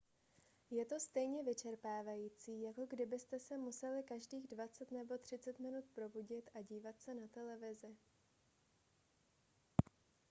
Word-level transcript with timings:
je 0.71 0.85
to 0.85 0.99
stejně 0.99 1.43
vyčerpávající 1.43 2.61
jako 2.61 2.85
kdybyste 2.85 3.39
se 3.39 3.57
museli 3.57 4.03
každých 4.03 4.47
dvacet 4.47 4.91
nebo 4.91 5.17
třicet 5.17 5.59
minut 5.59 5.85
probudit 5.93 6.49
a 6.55 6.61
dívat 6.61 7.01
se 7.01 7.13
na 7.13 7.27
televizi 7.27 7.97